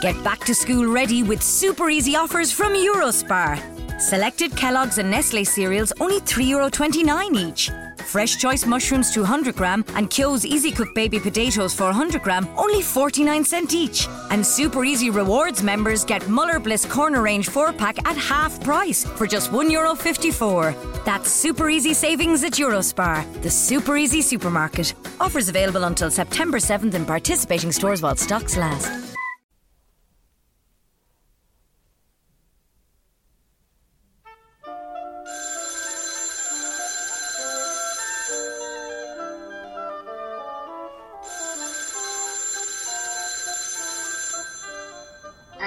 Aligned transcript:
Get 0.00 0.24
back 0.24 0.40
to 0.46 0.54
school 0.54 0.86
ready 0.86 1.22
with 1.22 1.42
super 1.42 1.90
easy 1.90 2.16
offers 2.16 2.50
from 2.50 2.72
Eurospar. 2.72 4.00
Selected 4.00 4.56
Kellogg's 4.56 4.96
and 4.96 5.10
Nestle 5.10 5.44
cereals 5.44 5.92
only 6.00 6.20
€3.29 6.20 7.36
each. 7.36 7.70
Fresh 8.06 8.38
choice 8.38 8.64
mushrooms 8.64 9.12
200 9.12 9.54
gram 9.54 9.84
and 9.94 10.08
Kyo's 10.08 10.46
Easy 10.46 10.72
Cook 10.72 10.94
baby 10.94 11.20
potatoes 11.20 11.74
400 11.74 12.22
gram 12.22 12.48
only 12.56 12.80
49 12.80 13.44
cent 13.44 13.74
each. 13.74 14.08
And 14.30 14.44
Super 14.44 14.86
Easy 14.86 15.10
Rewards 15.10 15.62
members 15.62 16.02
get 16.02 16.26
Muller 16.30 16.58
Bliss 16.58 16.86
Corner 16.86 17.20
Range 17.20 17.46
4 17.46 17.74
pack 17.74 17.98
at 18.08 18.16
half 18.16 18.58
price 18.64 19.04
for 19.04 19.26
just 19.26 19.52
€1.54. 19.52 20.74
That's 21.04 21.30
super 21.30 21.68
easy 21.68 21.92
savings 21.92 22.42
at 22.42 22.52
Eurospar, 22.52 23.42
the 23.42 23.50
super 23.50 23.98
easy 23.98 24.22
supermarket. 24.22 24.94
Offers 25.20 25.50
available 25.50 25.84
until 25.84 26.10
September 26.10 26.58
7th 26.58 26.94
in 26.94 27.04
participating 27.04 27.70
stores 27.70 28.00
while 28.00 28.16
stocks 28.16 28.56
last. 28.56 29.09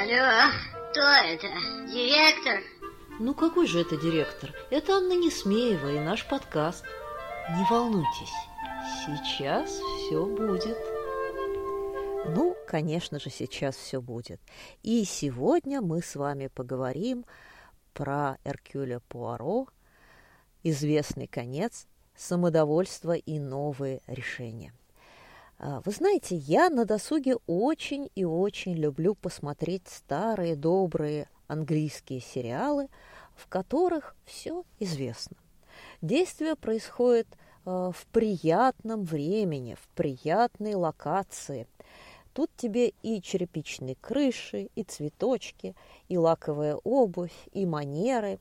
Алло, 0.04 0.52
кто 0.92 1.00
это? 1.00 1.48
Директор? 1.88 2.60
Ну 3.22 3.34
какой 3.34 3.68
же 3.68 3.80
это 3.80 3.96
директор? 3.96 4.54
Это 4.70 4.98
Анна 4.98 5.14
Несмеева 5.14 5.94
и 5.94 6.00
наш 6.00 6.28
подкаст. 6.28 6.84
Не 7.52 7.66
волнуйтесь, 7.70 8.34
сейчас 9.06 9.70
все 9.72 10.26
будет. 10.26 10.78
Ну, 12.36 12.54
конечно 12.68 13.18
же, 13.18 13.30
сейчас 13.30 13.78
все 13.78 14.02
будет. 14.02 14.42
И 14.82 15.06
сегодня 15.06 15.80
мы 15.80 16.02
с 16.02 16.18
вами 16.18 16.48
поговорим 16.48 17.24
про 17.94 18.38
Эркюля 18.44 19.00
Пуаро, 19.08 19.68
известный 20.64 21.28
конец, 21.28 21.88
самодовольство 22.14 23.14
и 23.14 23.40
новые 23.40 24.02
решения. 24.08 24.74
А, 25.60 25.82
вы 25.86 25.92
знаете, 25.92 26.36
я 26.36 26.70
на 26.70 26.86
досуге 26.86 27.38
очень 27.48 28.10
и 28.16 28.26
очень 28.26 28.74
люблю 28.74 29.16
посмотреть 29.16 29.88
старые 29.88 30.56
добрые 30.56 31.30
английские 31.48 32.22
сериалы, 32.22 32.88
в 33.36 33.48
которых 33.48 34.16
все 34.26 34.64
известно. 34.80 35.38
Действие 36.02 36.56
происходит 36.56 37.28
а, 37.66 37.92
в 37.92 38.06
приятном 38.08 39.04
времени, 39.04 39.76
в 39.76 39.88
приятной 39.96 40.76
локации. 40.76 41.68
Тут 42.34 42.50
тебе 42.58 42.90
и 43.04 43.22
черепичные 43.22 43.96
крыши, 43.96 44.70
и 44.76 44.84
цветочки, 44.84 45.76
и 46.08 46.18
лаковая 46.18 46.76
обувь, 46.84 47.48
и 47.52 47.66
манеры, 47.66 48.40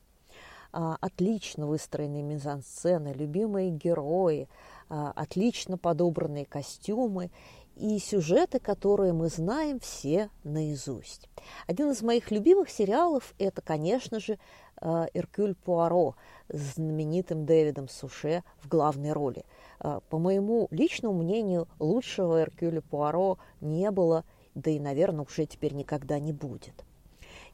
а, 0.73 0.97
отлично 1.03 1.67
выстроенные 1.67 2.23
мизансцены, 2.23 3.13
любимые 3.13 3.71
герои– 3.71 4.49
отлично 4.93 5.79
подобранные 5.79 6.45
костюмы 6.45 7.31
и 7.77 7.99
сюжеты, 7.99 8.59
которые 8.59 9.13
мы 9.13 9.29
знаем 9.29 9.81
все 9.81 10.29
наизусть. 10.45 11.29
Один 11.67 11.91
из 11.91 12.03
моих 12.03 12.31
любимых 12.31 12.69
сериалов– 12.69 13.35
это, 13.39 13.63
конечно 13.63 14.21
же, 14.21 14.39
а, 14.77 15.07
«Эркюль 15.15 15.55
Пуаро» 15.55 16.15
с 16.49 16.75
знаменитым 16.75 17.47
Дэвидом 17.47 17.89
Суше 17.89 18.43
в 18.61 18.69
главной 18.69 19.13
роли. 19.13 19.45
А, 19.81 20.01
по 20.11 20.19
моему 20.19 20.69
личному 20.71 21.23
мнению, 21.23 21.69
лучшего 21.79 22.43
Эркюля 22.43 22.83
Пуаро 22.83 23.39
не 23.61 23.91
было, 23.91 24.25
да 24.55 24.71
и, 24.71 24.79
наверное, 24.79 25.25
уже 25.25 25.47
теперь 25.47 25.73
никогда 25.73 26.19
не 26.19 26.33
будет. 26.33 26.85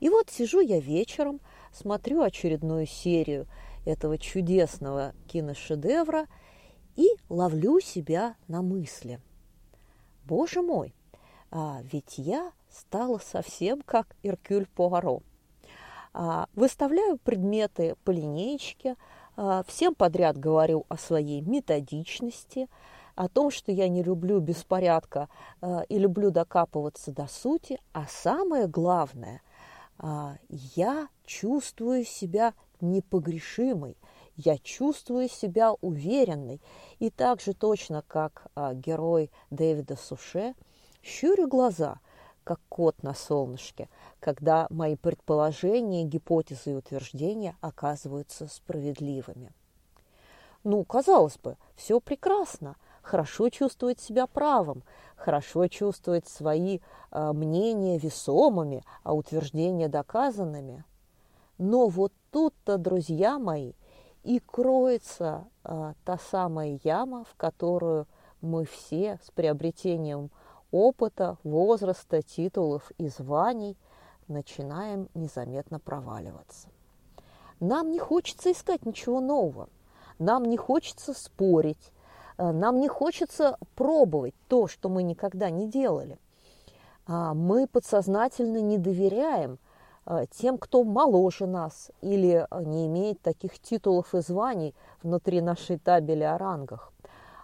И 0.00 0.08
вот 0.08 0.30
сижу 0.30 0.60
я 0.60 0.80
вечером, 0.80 1.40
смотрю 1.72 2.22
очередную 2.22 2.86
серию 2.86 3.46
этого 3.84 4.18
чудесного 4.18 5.14
киношедевра– 5.28 6.26
и 6.98 7.08
ловлю 7.28 7.80
себя 7.80 8.34
на 8.48 8.60
мысли. 8.60 9.20
Боже 10.24 10.62
мой, 10.62 10.92
а 11.50 11.80
ведь 11.92 12.18
я 12.18 12.50
стала 12.68 13.18
совсем 13.18 13.82
как 13.82 14.16
Иркюль 14.24 14.66
Пуаро. 14.66 15.22
А, 16.12 16.48
выставляю 16.54 17.16
предметы 17.18 17.94
по 18.04 18.10
линеечке, 18.10 18.96
а, 19.36 19.62
всем 19.68 19.94
подряд 19.94 20.36
говорю 20.36 20.86
о 20.88 20.96
своей 20.96 21.40
методичности, 21.40 22.68
о 23.14 23.28
том, 23.28 23.52
что 23.52 23.70
я 23.70 23.88
не 23.88 24.02
люблю 24.02 24.40
беспорядка 24.40 25.28
а, 25.60 25.82
и 25.88 25.98
люблю 25.98 26.32
докапываться 26.32 27.12
до 27.12 27.28
сути, 27.28 27.80
а 27.92 28.06
самое 28.08 28.66
главное, 28.66 29.40
а, 29.98 30.34
я 30.50 31.06
чувствую 31.24 32.04
себя 32.04 32.54
непогрешимой– 32.80 33.96
я 34.38 34.56
чувствую 34.56 35.28
себя 35.28 35.72
уверенной 35.80 36.62
и 37.00 37.10
так 37.10 37.40
же 37.40 37.54
точно, 37.54 38.02
как 38.06 38.46
а, 38.54 38.72
герой 38.72 39.30
Дэвида 39.50 39.96
Суше, 39.96 40.54
щурю 41.02 41.48
глаза, 41.48 41.98
как 42.44 42.60
кот 42.68 43.02
на 43.02 43.14
солнышке, 43.14 43.88
когда 44.20 44.68
мои 44.70 44.94
предположения, 44.94 46.04
гипотезы 46.04 46.70
и 46.70 46.74
утверждения 46.74 47.56
оказываются 47.60 48.46
справедливыми. 48.46 49.52
Ну, 50.62 50.84
казалось 50.84 51.36
бы, 51.38 51.56
все 51.74 51.98
прекрасно, 51.98 52.76
хорошо 53.02 53.48
чувствовать 53.50 53.98
себя 53.98 54.28
правым, 54.28 54.84
хорошо 55.16 55.66
чувствовать 55.66 56.28
свои 56.28 56.78
э, 57.10 57.32
мнения 57.32 57.98
весомыми, 57.98 58.84
а 59.02 59.14
утверждения 59.14 59.88
доказанными. 59.88 60.84
Но 61.58 61.88
вот 61.88 62.12
тут-то, 62.30 62.78
друзья 62.78 63.38
мои, 63.40 63.72
и 64.24 64.40
кроется 64.40 65.44
а, 65.64 65.94
та 66.04 66.18
самая 66.18 66.78
яма, 66.82 67.24
в 67.24 67.34
которую 67.36 68.06
мы 68.40 68.64
все 68.64 69.18
с 69.24 69.30
приобретением 69.30 70.30
опыта, 70.70 71.38
возраста, 71.44 72.22
титулов 72.22 72.90
и 72.98 73.08
званий 73.08 73.76
начинаем 74.28 75.08
незаметно 75.14 75.78
проваливаться. 75.80 76.68
Нам 77.60 77.90
не 77.90 77.98
хочется 77.98 78.52
искать 78.52 78.86
ничего 78.86 79.20
нового, 79.20 79.68
нам 80.18 80.44
не 80.44 80.56
хочется 80.56 81.14
спорить, 81.14 81.92
а, 82.36 82.52
нам 82.52 82.80
не 82.80 82.88
хочется 82.88 83.58
пробовать 83.74 84.34
то, 84.48 84.66
что 84.68 84.88
мы 84.88 85.02
никогда 85.02 85.50
не 85.50 85.68
делали. 85.68 86.18
А, 87.06 87.34
мы 87.34 87.66
подсознательно 87.66 88.58
не 88.58 88.78
доверяем– 88.78 89.58
тем, 90.30 90.56
кто 90.56 90.84
моложе 90.84 91.46
нас 91.46 91.90
или 92.00 92.46
э, 92.50 92.64
не 92.64 92.86
имеет 92.86 93.20
таких 93.20 93.58
титулов 93.58 94.14
и 94.14 94.20
званий 94.20 94.74
внутри 95.02 95.40
нашей 95.40 95.78
табели 95.78 96.22
о 96.22 96.38
рангах. 96.38 96.92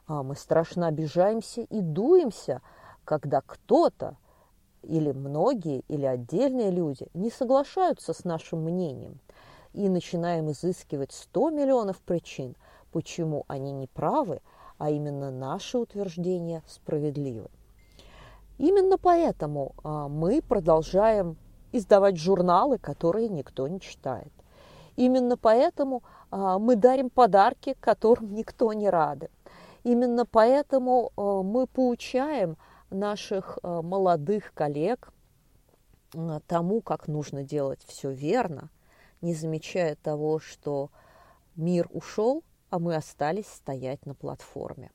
А 0.06 0.22
мы 0.22 0.34
страшно 0.34 0.86
обижаемся 0.86 1.62
и 1.62 1.80
дуемся, 1.80 2.62
когда 3.04 3.42
кто-то 3.42 4.16
или 4.82 5.12
многие, 5.12 5.80
или 5.88 6.04
отдельные 6.06 6.70
люди 6.70 7.06
не 7.14 7.30
соглашаются 7.30 8.12
с 8.12 8.24
нашим 8.24 8.62
мнением 8.64 9.20
и 9.72 9.88
начинаем 9.88 10.50
изыскивать 10.50 11.12
100 11.12 11.50
миллионов 11.50 11.98
причин, 11.98 12.56
почему 12.92 13.44
они 13.48 13.72
не 13.72 13.86
правы, 13.86 14.40
а 14.78 14.90
именно 14.90 15.30
наши 15.30 15.78
утверждения 15.78 16.62
справедливы. 16.66 17.48
Именно 18.58 18.98
поэтому 18.98 19.74
а, 19.82 20.08
мы 20.08 20.40
продолжаем 20.42 21.36
издавать 21.74 22.16
журналы, 22.16 22.78
которые 22.78 23.28
никто 23.28 23.66
не 23.66 23.80
читает. 23.80 24.32
Именно 24.94 25.36
поэтому 25.36 26.04
а, 26.30 26.60
мы 26.60 26.76
дарим 26.76 27.10
подарки, 27.10 27.76
которым 27.80 28.32
никто 28.32 28.72
не 28.72 28.88
рады. 28.88 29.28
Именно 29.82 30.24
поэтому 30.24 31.10
а, 31.16 31.42
мы 31.42 31.66
поучаем 31.66 32.56
наших 32.90 33.58
а, 33.62 33.82
молодых 33.82 34.54
коллег 34.54 35.10
тому, 36.46 36.80
как 36.80 37.08
нужно 37.08 37.42
делать 37.42 37.80
все 37.88 38.12
верно, 38.12 38.70
не 39.20 39.34
замечая 39.34 39.96
того, 39.96 40.38
что 40.38 40.90
мир 41.56 41.88
ушел, 41.90 42.44
а 42.70 42.78
мы 42.78 42.94
остались 42.94 43.48
стоять 43.48 44.06
на 44.06 44.14
платформе. 44.14 44.92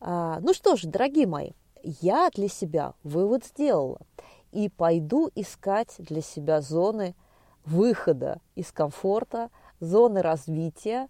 Ну 0.00 0.52
что 0.52 0.74
ж, 0.74 0.82
дорогие 0.82 1.28
мои, 1.28 1.52
я 1.84 2.28
для 2.34 2.48
себя 2.48 2.94
вывод 3.04 3.44
сделала– 3.44 4.00
и 4.54 4.68
пойду 4.68 5.28
искать 5.34 5.96
для 5.98 6.22
себя 6.22 6.60
зоны 6.60 7.16
выхода 7.64 8.40
из 8.54 8.70
комфорта, 8.70 9.50
зоны 9.80 10.22
развития, 10.22 11.08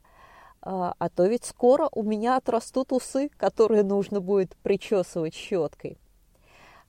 а, 0.62 0.94
а 0.98 1.08
то 1.10 1.26
ведь 1.26 1.44
скоро 1.44 1.88
у 1.92 2.02
меня 2.02 2.38
отрастут 2.38 2.90
усы, 2.92 3.28
которые 3.36 3.82
нужно 3.82 4.20
будет 4.20 4.56
причесывать 4.56 5.34
щеткой. 5.34 5.98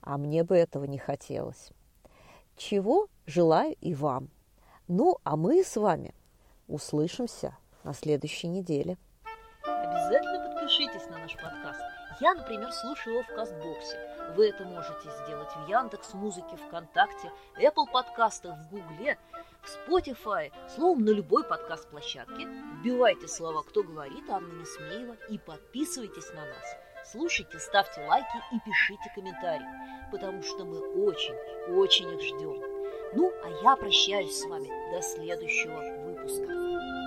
А 0.00 0.16
мне 0.16 0.44
бы 0.44 0.56
этого 0.56 0.84
не 0.84 0.98
хотелось. 0.98 1.72
Чего 2.56 3.08
желаю 3.26 3.76
и 3.82 3.94
вам. 3.94 4.30
Ну, 4.88 5.18
а 5.24 5.36
мы 5.36 5.62
с 5.62 5.76
вами 5.76 6.14
услышимся 6.68 7.54
на 7.84 7.92
следующей 7.92 8.48
неделе. 8.48 8.96
Обязательно 9.62 10.54
подпишитесь 10.54 11.06
на 11.10 11.18
наш 11.18 11.34
подкаст. 11.34 11.95
Я, 12.20 12.32
например, 12.34 12.72
слушаю 12.72 13.16
его 13.16 13.22
в 13.24 13.34
Кастбоксе 13.34 14.32
Вы 14.34 14.48
это 14.48 14.64
можете 14.64 15.10
сделать 15.22 15.50
в 15.54 15.68
Яндекс 15.68 16.14
Музыке, 16.14 16.56
ВКонтакте, 16.56 17.30
Apple 17.58 17.90
подкастах, 17.92 18.56
в 18.56 18.70
Гугле, 18.70 19.18
в 19.62 19.90
Spotify, 19.90 20.50
словом, 20.74 21.04
на 21.04 21.10
любой 21.10 21.44
подкаст-площадке. 21.44 22.46
Вбивайте 22.80 23.28
слова 23.28 23.62
«Кто 23.62 23.82
говорит» 23.82 24.30
Анна 24.30 24.52
Несмеева 24.60 25.16
и 25.28 25.38
подписывайтесь 25.38 26.30
на 26.32 26.46
нас. 26.46 26.76
Слушайте, 27.04 27.58
ставьте 27.58 28.00
лайки 28.06 28.36
и 28.52 28.60
пишите 28.60 29.12
комментарии, 29.14 29.66
потому 30.10 30.42
что 30.42 30.64
мы 30.64 30.80
очень, 31.04 31.34
очень 31.76 32.10
их 32.14 32.22
ждем. 32.22 32.62
Ну, 33.14 33.30
а 33.44 33.50
я 33.62 33.76
прощаюсь 33.76 34.40
с 34.40 34.46
вами 34.46 34.68
до 34.90 35.02
следующего 35.02 35.80
выпуска. 36.06 37.05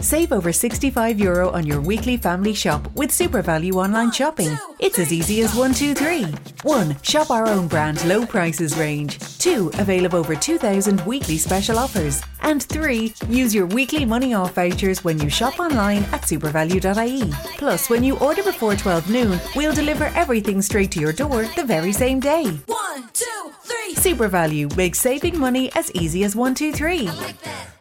Save 0.00 0.32
over 0.32 0.52
65 0.52 1.18
euro 1.18 1.50
on 1.50 1.66
your 1.66 1.80
weekly 1.80 2.16
family 2.16 2.54
shop 2.54 2.88
with 2.94 3.10
SuperValue 3.10 3.74
online 3.74 4.12
shopping. 4.12 4.56
It's 4.78 4.98
as 4.98 5.12
easy 5.12 5.42
as 5.42 5.54
one, 5.56 5.74
two, 5.74 5.92
three. 5.92 6.24
1. 6.62 7.02
Shop 7.02 7.30
our 7.30 7.46
own 7.48 7.66
brand 7.68 8.04
low 8.04 8.24
prices 8.24 8.76
range. 8.76 9.18
2. 9.38 9.72
Avail 9.74 10.06
of 10.06 10.14
over 10.14 10.36
2,000 10.36 11.04
weekly 11.04 11.36
special 11.36 11.78
offers. 11.78 12.22
And 12.42 12.62
3. 12.62 13.12
Use 13.28 13.54
your 13.54 13.66
weekly 13.66 14.04
money 14.04 14.34
off 14.34 14.54
vouchers 14.54 15.02
when 15.02 15.18
you 15.20 15.28
shop 15.28 15.58
online 15.58 16.04
at 16.12 16.22
supervalue.ie. 16.22 17.32
Plus, 17.58 17.90
when 17.90 18.04
you 18.04 18.16
order 18.18 18.42
before 18.44 18.76
12 18.76 19.10
noon, 19.10 19.40
we'll 19.56 19.74
deliver 19.74 20.06
everything 20.14 20.62
straight 20.62 20.92
to 20.92 21.00
your 21.00 21.12
door 21.12 21.44
the 21.56 21.64
very 21.64 21.92
same 21.92 22.20
day. 22.20 22.44
One, 22.66 23.08
two, 23.12 23.52
three. 23.62 23.94
SuperValue 23.94 24.76
makes 24.76 25.00
saving 25.00 25.38
money 25.38 25.72
as 25.74 25.90
easy 25.92 26.22
as 26.22 26.36
one, 26.36 26.54
two, 26.54 26.72
three. 26.72 27.06
Like 27.08 27.40
that. 27.42 27.77